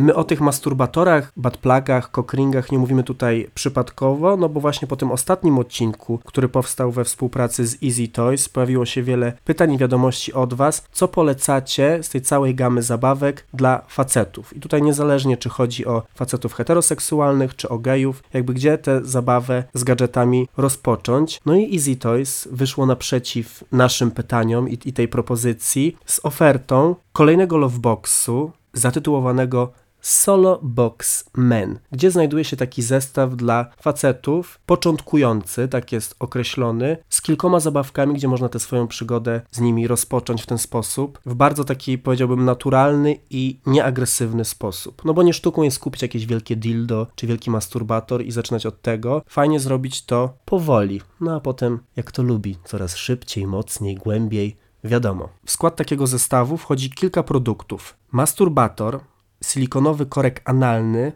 [0.00, 5.10] My o tych masturbatorach, buttplugach, cockringach nie mówimy tutaj przypadkowo, no bo właśnie po tym
[5.10, 10.32] ostatnim odcinku, który powstał we współpracy z Easy Toys, pojawiło się wiele pytań i wiadomości
[10.32, 14.56] od Was, co polecacie z tej całej gamy zabawek dla facetów.
[14.56, 19.64] I tutaj niezależnie, czy chodzi o facetów heteroseksualnych, czy o gejów, jakby gdzie tę zabawę
[19.74, 21.40] z gadżetami rozpocząć.
[21.46, 27.56] No i Easy Toys wyszło naprzeciw naszym pytaniom i, i tej propozycji z ofertą kolejnego
[27.56, 36.14] loveboxu zatytułowanego Solo Box Men, gdzie znajduje się taki zestaw dla facetów, początkujący, tak jest
[36.18, 41.20] określony, z kilkoma zabawkami, gdzie można tę swoją przygodę z nimi rozpocząć w ten sposób,
[41.26, 45.04] w bardzo taki, powiedziałbym, naturalny i nieagresywny sposób.
[45.04, 48.82] No bo nie sztuką jest kupić jakieś wielkie dildo czy wielki masturbator i zaczynać od
[48.82, 49.22] tego.
[49.28, 54.56] Fajnie zrobić to powoli, no a potem, jak to lubi, coraz szybciej, mocniej, głębiej.
[54.84, 57.96] Wiadomo, w skład takiego zestawu wchodzi kilka produktów.
[58.12, 59.00] Masturbator,
[59.44, 61.12] silikonowy korek analny,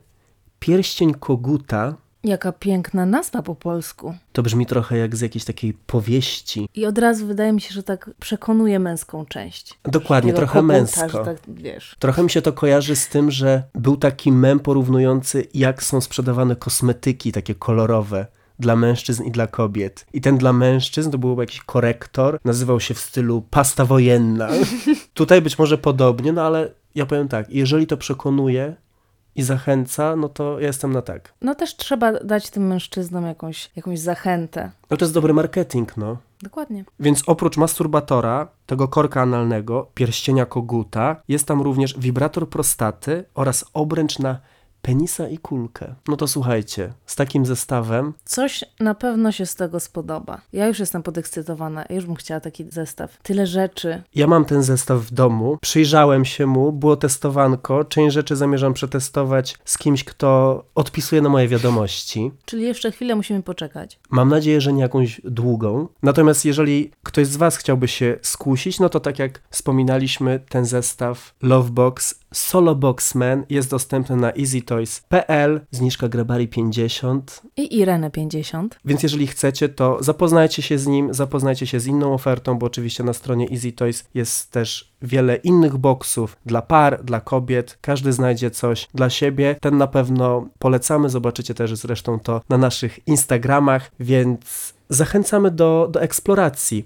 [0.58, 1.94] pierścień koguta.
[2.24, 4.14] Jaka piękna nazwa po polsku.
[4.32, 6.68] To brzmi trochę jak z jakiejś takiej powieści.
[6.74, 9.78] I od razu wydaje mi się, że tak przekonuje męską część.
[9.84, 11.24] Dokładnie, trochę koguta, męsko.
[11.24, 11.96] Tak, wiesz.
[11.98, 16.56] Trochę mi się to kojarzy z tym, że był taki mem porównujący, jak są sprzedawane
[16.56, 18.26] kosmetyki takie kolorowe
[18.58, 20.06] dla mężczyzn i dla kobiet.
[20.12, 24.48] I ten dla mężczyzn to był jakiś korektor, nazywał się w stylu pasta wojenna.
[25.14, 28.76] Tutaj być może podobnie, no ale ja powiem tak, jeżeli to przekonuje
[29.34, 31.34] i zachęca, no to ja jestem na tak.
[31.40, 34.70] No też trzeba dać tym mężczyznom jakąś, jakąś zachętę.
[34.90, 36.16] No to jest dobry marketing, no.
[36.42, 36.84] Dokładnie.
[37.00, 44.18] Więc oprócz masturbatora, tego korka analnego, pierścienia koguta, jest tam również wibrator prostaty oraz obręcz
[44.18, 44.40] na
[44.82, 45.94] penisa i kulkę.
[46.08, 50.40] No to słuchajcie, z takim zestawem Coś na pewno się z tego spodoba.
[50.52, 53.18] Ja już jestem podekscytowana, ja już bym chciała taki zestaw.
[53.22, 54.02] Tyle rzeczy.
[54.14, 59.56] Ja mam ten zestaw w domu, przyjrzałem się mu, było testowanko, część rzeczy zamierzam przetestować
[59.64, 62.30] z kimś, kto odpisuje na moje wiadomości.
[62.44, 63.98] Czyli jeszcze chwilę musimy poczekać.
[64.10, 65.88] Mam nadzieję, że nie jakąś długą.
[66.02, 71.34] Natomiast jeżeli ktoś z Was chciałby się skusić, no to tak jak wspominaliśmy, ten zestaw
[71.42, 77.42] Lovebox Solo Boxman jest dostępny na easytoys.pl, zniżka Grabari 50.
[77.56, 78.78] I Irenę 50.
[78.84, 83.04] Więc jeżeli chcecie, to zapoznajcie się z nim, zapoznajcie się z inną ofertą, bo oczywiście
[83.04, 87.78] na stronie Easy Toys jest też wiele innych boksów dla par, dla kobiet.
[87.80, 89.56] Każdy znajdzie coś dla siebie.
[89.60, 96.02] Ten na pewno polecamy, zobaczycie też zresztą to na naszych Instagramach, więc zachęcamy do, do
[96.02, 96.84] eksploracji.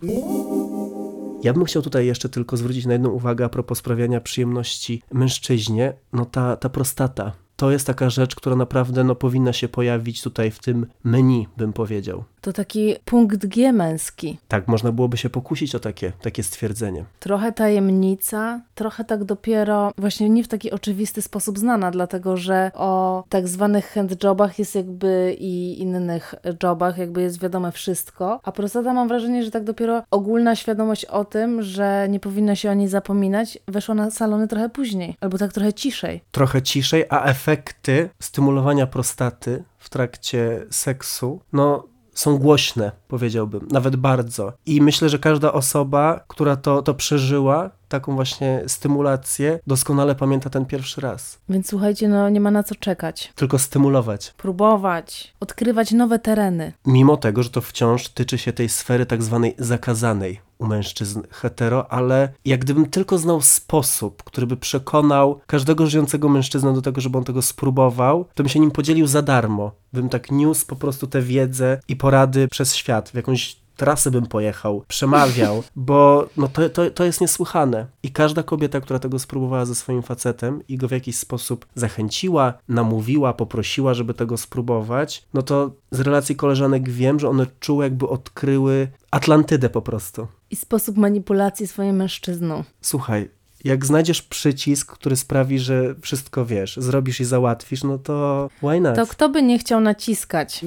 [1.46, 5.92] Ja bym chciał tutaj jeszcze tylko zwrócić na jedną uwagę a propos sprawiania przyjemności mężczyźnie.
[6.12, 7.32] No ta, ta prostata.
[7.57, 11.73] To jest taka rzecz, która naprawdę no, powinna się pojawić tutaj w tym menu, bym
[11.73, 12.25] powiedział.
[12.40, 14.38] To taki punkt G męski.
[14.49, 17.05] Tak, można byłoby się pokusić o takie, takie stwierdzenie.
[17.21, 23.25] Trochę tajemnica, trochę tak dopiero właśnie nie w taki oczywisty sposób znana, dlatego że o
[23.29, 29.09] tak zwanych handjobach jest jakby i innych jobach jakby jest wiadome wszystko, a prostata mam
[29.09, 33.59] wrażenie, że tak dopiero ogólna świadomość o tym, że nie powinno się o niej zapominać,
[33.69, 36.21] weszła na salony trochę później, albo tak trochę ciszej.
[36.31, 44.52] Trochę ciszej, a efekty stymulowania prostaty w trakcie seksu, no są głośne, powiedziałbym, nawet bardzo.
[44.66, 50.66] I myślę, że każda osoba, która to, to przeżyła, taką właśnie stymulację, doskonale pamięta ten
[50.66, 51.38] pierwszy raz.
[51.48, 53.32] Więc słuchajcie, no nie ma na co czekać.
[53.35, 54.35] Tylko stymulować.
[54.37, 56.72] Próbować, odkrywać nowe tereny.
[56.87, 61.92] Mimo tego, że to wciąż tyczy się tej sfery tak zwanej zakazanej u mężczyzn hetero,
[61.92, 67.19] ale jak gdybym tylko znał sposób, który by przekonał każdego żyjącego mężczyznę do tego, żeby
[67.19, 69.73] on tego spróbował, to bym się nim podzielił za darmo.
[69.92, 74.27] Bym tak niósł po prostu tę wiedzę i porady przez świat, w jakąś trasę bym
[74.27, 77.87] pojechał, przemawiał, bo no to, to, to jest niesłychane.
[78.03, 82.55] I każda kobieta, która tego spróbowała ze swoim facetem i go w jakiś sposób zachęciła,
[82.69, 88.09] namówiła, poprosiła, żeby tego spróbować, no to z relacji koleżanek wiem, że one czuły, jakby
[88.09, 90.27] odkryły Atlantydę po prostu.
[90.51, 92.65] I sposób manipulacji swoim mężczyzną.
[92.81, 93.29] Słuchaj,
[93.65, 98.97] jak znajdziesz przycisk, który sprawi, że wszystko wiesz, zrobisz i załatwisz, no to why not?
[98.97, 100.65] To kto by nie chciał naciskać?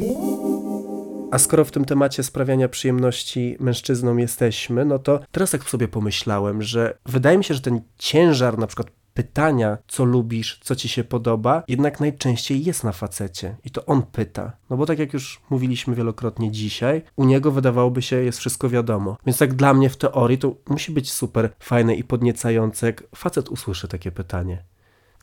[1.31, 6.61] A skoro w tym temacie sprawiania przyjemności mężczyznom jesteśmy, no to teraz tak sobie pomyślałem,
[6.61, 11.03] że wydaje mi się, że ten ciężar na przykład pytania, co lubisz, co ci się
[11.03, 13.55] podoba, jednak najczęściej jest na facecie.
[13.65, 14.51] I to on pyta.
[14.69, 19.17] No bo tak jak już mówiliśmy wielokrotnie dzisiaj, u niego wydawałoby się jest wszystko wiadomo.
[19.25, 23.49] Więc tak dla mnie w teorii to musi być super fajne i podniecające, jak facet
[23.49, 24.63] usłyszy takie pytanie.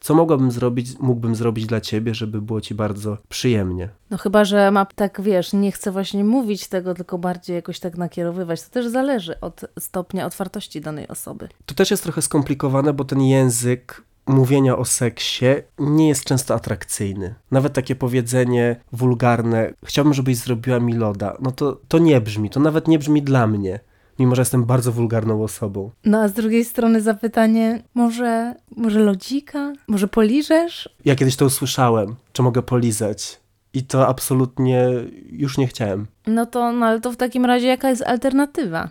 [0.00, 3.88] Co mogłabym zrobić, mógłbym zrobić dla ciebie, żeby było ci bardzo przyjemnie?
[4.10, 7.96] No chyba, że ma tak, wiesz, nie chce właśnie mówić tego, tylko bardziej jakoś tak
[7.96, 8.62] nakierowywać.
[8.62, 11.48] To też zależy od stopnia otwartości danej osoby.
[11.66, 15.46] To też jest trochę skomplikowane, bo ten język mówienia o seksie
[15.78, 17.34] nie jest często atrakcyjny.
[17.50, 22.60] Nawet takie powiedzenie wulgarne, chciałbym, żebyś zrobiła mi loda, no to, to nie brzmi, to
[22.60, 23.80] nawet nie brzmi dla mnie.
[24.18, 25.90] Mimo, że jestem bardzo wulgarną osobą.
[26.04, 29.72] No a z drugiej strony zapytanie, może, może lodzika?
[29.88, 30.88] Może poliżesz?
[31.04, 33.40] Ja kiedyś to usłyszałem, czy mogę polizać.
[33.74, 34.88] I to absolutnie
[35.30, 36.06] już nie chciałem.
[36.26, 38.90] No to, no ale to w takim razie jaka jest alternatywa?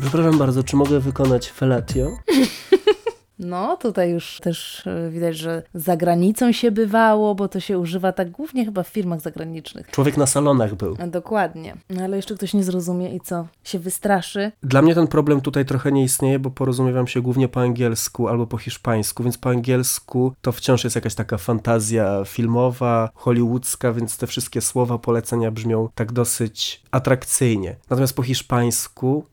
[0.00, 2.10] Przepraszam bardzo, czy mogę wykonać felatio?
[3.38, 8.12] No, tutaj już też e, widać, że za granicą się bywało, bo to się używa
[8.12, 9.90] tak głównie chyba w firmach zagranicznych.
[9.90, 10.96] Człowiek na salonach był.
[11.00, 11.76] A Dokładnie.
[11.90, 13.46] No ale jeszcze ktoś nie zrozumie i co?
[13.64, 14.52] Się wystraszy?
[14.62, 18.46] Dla mnie ten problem tutaj trochę nie istnieje, bo porozumiewam się głównie po angielsku albo
[18.46, 24.26] po hiszpańsku, więc po angielsku to wciąż jest jakaś taka fantazja filmowa, hollywoodzka, więc te
[24.26, 27.76] wszystkie słowa, polecenia brzmią tak dosyć atrakcyjnie.
[27.90, 29.24] Natomiast po hiszpańsku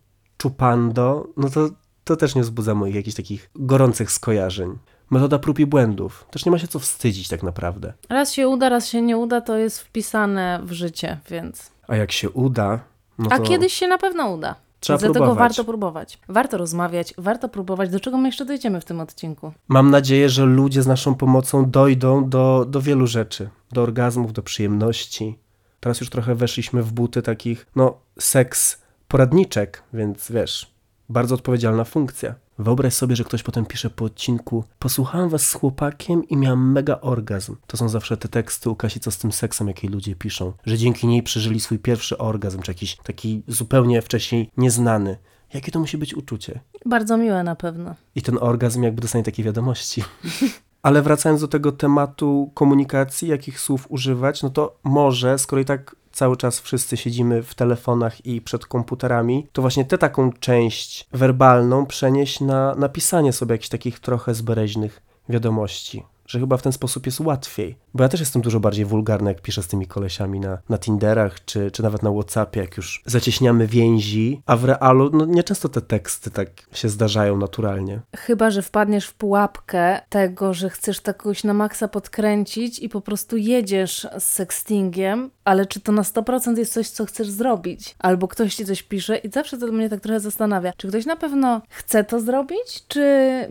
[0.44, 1.70] chupando, no to,
[2.06, 4.78] to też nie wzbudza moich jakichś takich gorących skojarzeń.
[5.10, 6.26] Metoda prób i błędów.
[6.32, 7.94] Też nie ma się co wstydzić tak naprawdę.
[8.10, 11.72] Raz się uda, raz się nie uda, to jest wpisane w życie, więc...
[11.88, 12.80] A jak się uda,
[13.18, 14.56] no A to kiedyś się na pewno uda.
[14.80, 15.40] trzeba Dlatego próbować.
[15.40, 16.20] warto próbować.
[16.28, 17.90] Warto rozmawiać, warto próbować.
[17.90, 19.52] Do czego my jeszcze dojdziemy w tym odcinku?
[19.68, 23.50] Mam nadzieję, że ludzie z naszą pomocą dojdą do, do wielu rzeczy.
[23.72, 25.40] Do orgazmów, do przyjemności.
[25.80, 30.75] Teraz już trochę weszliśmy w buty takich, no, seks poradniczek, więc wiesz,
[31.10, 32.36] bardzo odpowiedzialna funkcja.
[32.60, 37.02] Wyobraź sobie, że ktoś potem pisze po odcinku Posłuchałem was z chłopakiem i miałem mega
[37.02, 37.56] orgazm.
[37.68, 40.54] To są zawsze te teksty u Kasi, co z tym seksem, jakie ludzie piszą.
[40.66, 45.18] Że dzięki niej przeżyli swój pierwszy orgazm, czy jakiś taki zupełnie wcześniej nieznany.
[45.54, 46.60] Jakie to musi być uczucie?
[46.86, 47.96] Bardzo miłe na pewno.
[48.16, 50.04] I ten orgazm jakby dostanie takie wiadomości.
[50.82, 55.96] Ale wracając do tego tematu komunikacji, jakich słów używać, no to może, skoro i tak
[56.16, 61.86] cały czas wszyscy siedzimy w telefonach i przed komputerami, to właśnie tę taką część werbalną
[61.86, 66.04] przenieść na napisanie sobie jakichś takich trochę zbereźnych wiadomości.
[66.28, 67.76] Że chyba w ten sposób jest łatwiej.
[67.96, 71.46] Bo ja też jestem dużo bardziej wulgarny, jak piszę z tymi kolesiami na, na Tinderach,
[71.46, 75.82] czy, czy nawet na Whatsappie, jak już zacieśniamy więzi, a w realu no, nieczęsto te
[75.82, 78.00] teksty tak się zdarzają naturalnie.
[78.18, 83.02] Chyba, że wpadniesz w pułapkę tego, że chcesz tak kogoś na maksa podkręcić i po
[83.02, 87.96] prostu jedziesz z sextingiem, ale czy to na 100% jest coś, co chcesz zrobić?
[88.00, 91.16] Albo ktoś ci coś pisze i zawsze to mnie tak trochę zastanawia, czy ktoś na
[91.16, 93.06] pewno chce to zrobić, czy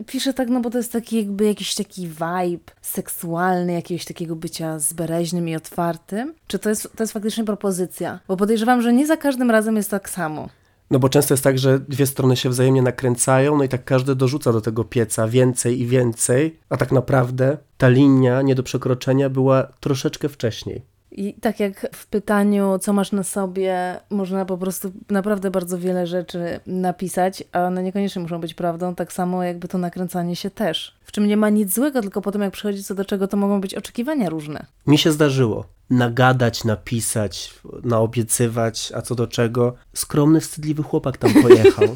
[0.07, 4.79] pisze tak, no bo to jest taki jakby jakiś taki vibe seksualny, jakiegoś takiego bycia
[4.79, 6.33] zbereźnym i otwartym?
[6.47, 8.19] Czy to jest, to jest faktycznie propozycja?
[8.27, 10.49] Bo podejrzewam, że nie za każdym razem jest tak samo.
[10.91, 14.15] No bo często jest tak, że dwie strony się wzajemnie nakręcają, no i tak każdy
[14.15, 19.29] dorzuca do tego pieca więcej i więcej, a tak naprawdę ta linia nie do przekroczenia
[19.29, 20.94] była troszeczkę wcześniej.
[21.17, 26.07] I tak jak w pytaniu, co masz na sobie, można po prostu naprawdę bardzo wiele
[26.07, 30.95] rzeczy napisać, a one niekoniecznie muszą być prawdą, tak samo jakby to nakręcanie się też.
[31.05, 33.61] W czym nie ma nic złego, tylko potem jak przychodzi co do czego, to mogą
[33.61, 34.65] być oczekiwania różne.
[34.87, 39.75] Mi się zdarzyło nagadać, napisać, naobiecywać, a co do czego.
[39.93, 41.95] Skromny, wstydliwy chłopak tam pojechał.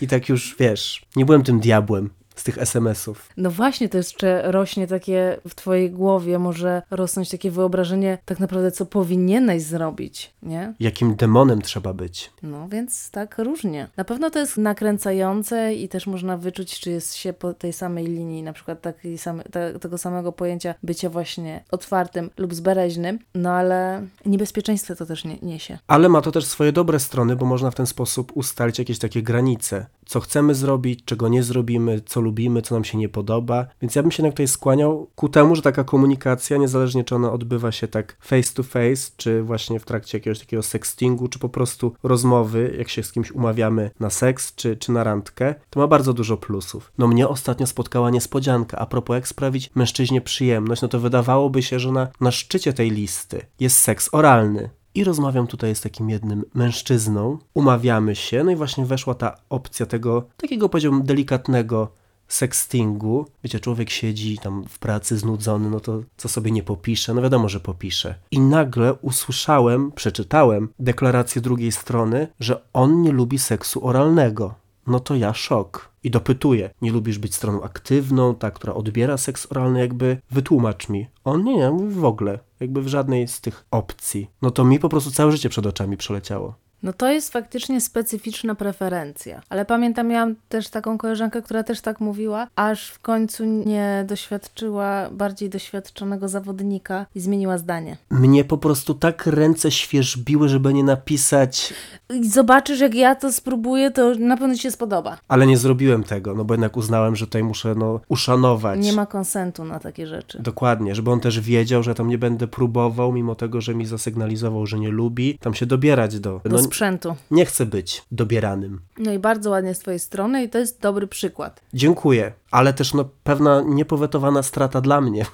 [0.00, 3.28] I tak już, wiesz, nie byłem tym diabłem z tych SMS-ów.
[3.36, 8.72] No właśnie, to jeszcze rośnie takie w twojej głowie, może rosnąć takie wyobrażenie tak naprawdę,
[8.72, 10.74] co powinieneś zrobić, nie?
[10.80, 12.30] Jakim demonem trzeba być.
[12.42, 13.88] No więc tak różnie.
[13.96, 18.06] Na pewno to jest nakręcające i też można wyczuć, czy jest się po tej samej
[18.06, 23.50] linii, na przykład takiej same, te, tego samego pojęcia bycia właśnie otwartym lub zbereźnym, no
[23.50, 25.78] ale niebezpieczeństwo to też nie, niesie.
[25.86, 29.22] Ale ma to też swoje dobre strony, bo można w ten sposób ustalić jakieś takie
[29.22, 33.66] granice, co chcemy zrobić, czego nie zrobimy, co lubimy, co nam się nie podoba.
[33.82, 37.32] Więc ja bym się jednak tutaj skłaniał ku temu, że taka komunikacja, niezależnie czy ona
[37.32, 41.48] odbywa się tak face to face, czy właśnie w trakcie jakiegoś takiego sextingu, czy po
[41.48, 45.86] prostu rozmowy, jak się z kimś umawiamy na seks, czy, czy na randkę, to ma
[45.86, 46.92] bardzo dużo plusów.
[46.98, 48.78] No mnie ostatnio spotkała niespodzianka.
[48.78, 52.90] A propos, jak sprawić mężczyźnie przyjemność, no to wydawałoby się, że na, na szczycie tej
[52.90, 54.70] listy jest seks oralny.
[54.94, 59.86] I rozmawiam tutaj z takim jednym mężczyzną, umawiamy się, no i właśnie weszła ta opcja
[59.86, 61.88] tego takiego, powiedziałbym, delikatnego
[62.28, 63.26] sextingu.
[63.44, 67.14] Wiecie, człowiek siedzi tam w pracy znudzony, no to co sobie nie popisze?
[67.14, 68.14] No wiadomo, że popisze.
[68.30, 74.54] I nagle usłyszałem, przeczytałem deklarację drugiej strony, że on nie lubi seksu oralnego.
[74.86, 75.94] No to ja szok.
[76.02, 81.06] I dopytuję, nie lubisz być stroną aktywną, ta, która odbiera seks oralny, jakby wytłumacz mi.
[81.24, 84.30] On nie, nie, mówi w ogóle, jakby w żadnej z tych opcji.
[84.42, 86.54] No to mi po prostu całe życie przed oczami przeleciało.
[86.84, 89.42] No to jest faktycznie specyficzna preferencja.
[89.48, 95.10] Ale pamiętam, miałam też taką koleżankę, która też tak mówiła, aż w końcu nie doświadczyła
[95.10, 97.96] bardziej doświadczonego zawodnika i zmieniła zdanie.
[98.10, 101.74] Mnie po prostu tak ręce świeżbiły, żeby nie napisać,
[102.10, 105.18] I zobaczysz, jak ja to spróbuję, to na pewno ci się spodoba.
[105.28, 108.80] ale nie zrobiłem tego, no bo jednak uznałem, że tutaj muszę no uszanować.
[108.80, 110.38] Nie ma konsentu na takie rzeczy.
[110.42, 114.66] Dokładnie, żeby on też wiedział, że tam nie będę próbował, mimo tego, że mi zasygnalizował,
[114.66, 116.40] że nie lubi, tam się dobierać do.
[116.44, 117.16] Do No, sprzętu.
[117.30, 118.80] nie chcę być dobieranym.
[118.98, 121.60] No i bardzo ładnie z twojej strony i to jest dobry przykład.
[121.74, 125.26] Dziękuję, ale też no pewna niepowetowana strata dla mnie.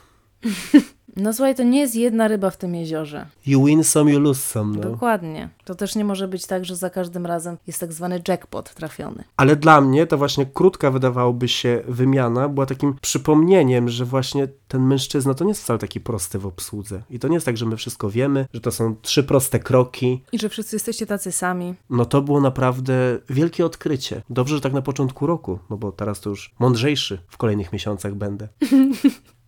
[1.16, 3.27] No słuchaj, to nie jest jedna ryba w tym jeziorze.
[3.46, 4.90] You win some, you lose some, no.
[4.90, 5.49] Dokładnie.
[5.64, 9.25] To też nie może być tak, że za każdym razem jest tak zwany jackpot trafiony.
[9.37, 14.83] Ale dla mnie ta właśnie krótka wydawałoby się wymiana była takim przypomnieniem, że właśnie ten
[14.83, 17.03] mężczyzna to nie jest wcale taki prosty w obsłudze.
[17.11, 20.23] I to nie jest tak, że my wszystko wiemy, że to są trzy proste kroki.
[20.33, 21.75] I że wszyscy jesteście tacy sami.
[21.90, 24.23] No to było naprawdę wielkie odkrycie.
[24.31, 28.14] Dobrze, że tak na początku roku, no bo teraz to już mądrzejszy w kolejnych miesiącach
[28.14, 28.49] będę.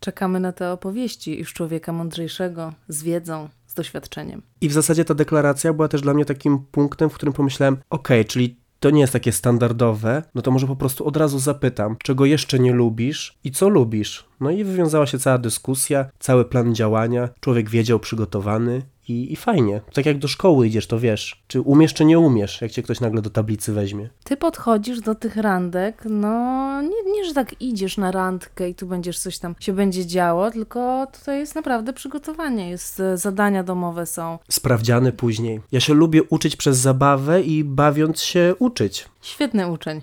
[0.00, 4.42] Czekamy na te opowieści już człowieka mądrzejszego, z wiedzą, z doświadczeniem.
[4.60, 8.24] I w zasadzie ta deklaracja była też dla mnie takim punktem, w którym pomyślałem, okej,
[8.24, 12.24] czyli to nie jest takie standardowe, no to może po prostu od razu zapytam, czego
[12.24, 14.24] jeszcze nie lubisz i co lubisz.
[14.40, 19.80] No i wywiązała się cała dyskusja, cały plan działania, człowiek wiedział, przygotowany i, i fajnie.
[19.92, 23.00] Tak jak do szkoły idziesz, to wiesz, czy umiesz, czy nie umiesz, jak cię ktoś
[23.00, 24.08] nagle do tablicy weźmie.
[24.24, 28.86] Ty podchodzisz do tych randek, no nie, nie, że tak idziesz na randkę i tu
[28.86, 34.06] będziesz coś tam się będzie działo, tylko tutaj jest naprawdę przygotowanie, jest e, zadania domowe
[34.06, 34.38] są.
[34.48, 35.60] Sprawdziany później.
[35.72, 39.08] Ja się lubię uczyć przez zabawę i bawiąc się uczyć.
[39.22, 40.00] Świetny uczeń.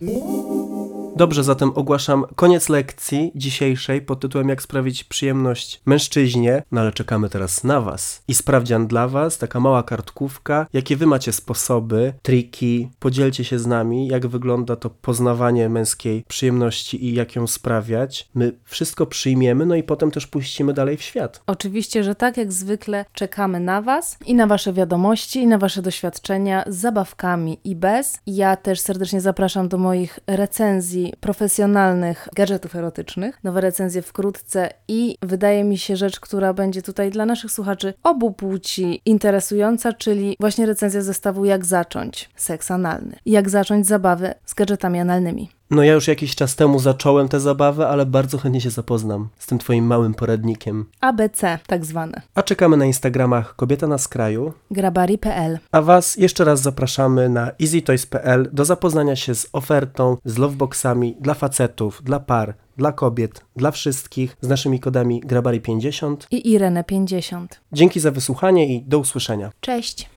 [1.16, 7.30] Dobrze, zatem ogłaszam koniec lekcji dzisiejszej pod tytułem Jak sprawić przyjemność mężczyźnie, no ale czekamy
[7.30, 8.24] teraz na Was.
[8.28, 13.68] I sprawdzian dla Was, taka mała kartkówka, jakie Wy macie sposoby, triki, podzielcie się z
[13.68, 18.30] nami, jak wygląda to poznawanie męskiej przyjemności i jak ją sprawiać.
[18.36, 21.42] My wszystko przyjmiemy, no i potem też puścimy dalej w świat.
[21.48, 25.82] Oczywiście, że tak jak zwykle czekamy na Was i na Wasze wiadomości, i na Wasze
[25.82, 28.20] doświadczenia z zabawkami i bez.
[28.28, 33.44] Ja też serdecznie zapraszam do moich recenzji profesjonalnych gadżetów erotycznych.
[33.44, 38.32] Nowe recenzje wkrótce i wydaje mi się rzecz, która będzie tutaj dla naszych słuchaczy obu
[38.32, 43.16] płci interesująca, czyli właśnie recenzja zestawu Jak zacząć seks analny.
[43.26, 45.50] Jak zacząć zabawy z gadżetami analnymi.
[45.74, 49.48] No ja już jakiś czas temu zacząłem tę zabawę, ale bardzo chętnie się zapoznam z
[49.48, 50.86] tym Twoim małym poradnikiem.
[51.02, 52.22] ABC tak zwane.
[52.36, 58.50] A czekamy na Instagramach Kobieta na skraju, Grabari.pl A Was jeszcze raz zapraszamy na easytoys.pl
[58.52, 64.38] do zapoznania się z ofertą, z loveboxami dla facetów, dla par, dla kobiet, dla wszystkich,
[64.42, 66.16] z naszymi kodami Grabari50.
[66.32, 67.62] i Irene 50.
[67.72, 69.52] Dzięki za wysłuchanie i do usłyszenia.
[69.60, 70.13] Cześć!